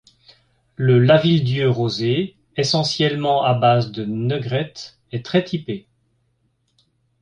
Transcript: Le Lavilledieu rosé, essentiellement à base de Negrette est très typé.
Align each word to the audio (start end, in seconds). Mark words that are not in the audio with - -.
Le 0.77 0.97
Lavilledieu 0.97 1.69
rosé, 1.69 2.35
essentiellement 2.57 3.43
à 3.43 3.53
base 3.53 3.91
de 3.91 4.03
Negrette 4.03 4.97
est 5.11 5.23
très 5.23 5.43
typé. 5.43 5.85